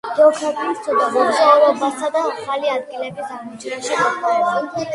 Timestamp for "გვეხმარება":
4.01-4.87